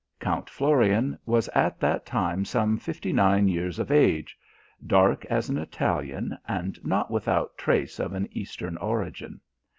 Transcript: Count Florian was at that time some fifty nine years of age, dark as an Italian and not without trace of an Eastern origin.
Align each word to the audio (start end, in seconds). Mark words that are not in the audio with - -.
Count 0.19 0.49
Florian 0.49 1.15
was 1.27 1.47
at 1.49 1.79
that 1.79 2.07
time 2.07 2.43
some 2.43 2.75
fifty 2.75 3.13
nine 3.13 3.47
years 3.47 3.77
of 3.77 3.91
age, 3.91 4.35
dark 4.87 5.25
as 5.25 5.47
an 5.47 5.59
Italian 5.59 6.35
and 6.47 6.83
not 6.83 7.11
without 7.11 7.55
trace 7.55 7.99
of 7.99 8.13
an 8.13 8.27
Eastern 8.31 8.77
origin. 8.77 9.41